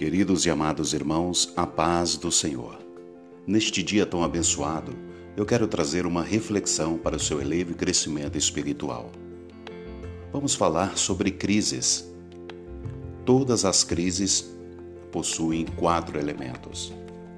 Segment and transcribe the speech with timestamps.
[0.00, 2.78] Queridos e amados irmãos, a paz do Senhor.
[3.46, 4.96] Neste dia tão abençoado,
[5.36, 9.10] eu quero trazer uma reflexão para o seu elevo e crescimento espiritual.
[10.32, 12.10] Vamos falar sobre crises.
[13.26, 14.50] Todas as crises
[15.12, 16.94] possuem quatro elementos: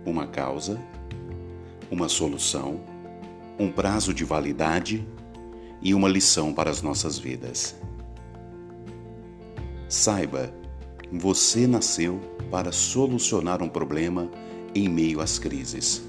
[0.06, 0.80] uma causa,
[1.90, 2.80] uma solução,
[3.58, 5.04] um prazo de validade
[5.82, 7.74] e uma lição para as nossas vidas.
[9.88, 10.61] Saiba,
[11.12, 14.30] você nasceu para solucionar um problema
[14.74, 16.02] em meio às crises.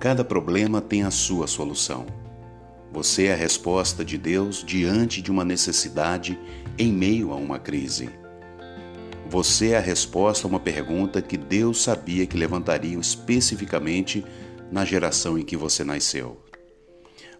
[0.00, 2.06] Cada problema tem a sua solução.
[2.92, 6.36] Você é a resposta de Deus diante de uma necessidade
[6.76, 8.10] em meio a uma crise.
[9.28, 14.24] Você é a resposta a uma pergunta que Deus sabia que levantaria especificamente
[14.72, 16.44] na geração em que você nasceu.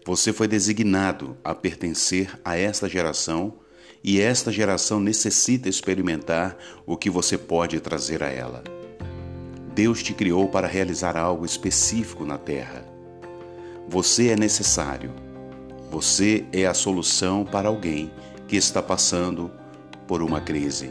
[0.05, 3.60] Você foi designado a pertencer a esta geração
[4.03, 8.63] e esta geração necessita experimentar o que você pode trazer a ela.
[9.73, 12.83] Deus te criou para realizar algo específico na terra.
[13.87, 15.11] Você é necessário.
[15.91, 18.11] Você é a solução para alguém
[18.47, 19.51] que está passando
[20.07, 20.89] por uma crise.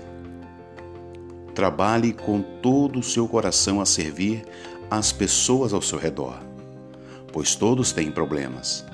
[1.55, 4.45] Trabalhe com todo o seu coração a servir
[4.91, 6.39] as pessoas ao seu redor,
[7.33, 8.85] pois todos têm problemas,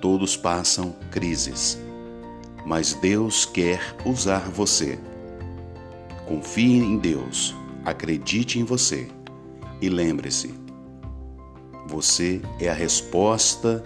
[0.00, 1.78] todos passam crises
[2.64, 4.98] mas Deus quer usar você.
[6.26, 9.08] Confie em Deus, acredite em você
[9.80, 10.54] e lembre-se:
[11.86, 13.84] você é a resposta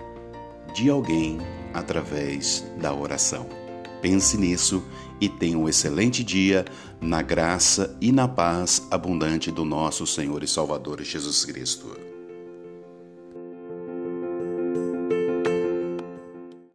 [0.74, 1.38] de alguém
[1.74, 3.46] através da oração.
[4.00, 4.82] Pense nisso
[5.20, 6.64] e tenha um excelente dia
[7.00, 12.17] na graça e na paz abundante do nosso Senhor e Salvador Jesus Cristo.